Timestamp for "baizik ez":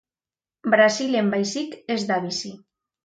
1.35-2.01